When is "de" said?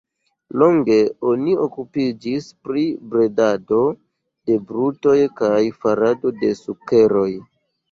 4.01-4.57, 6.43-6.53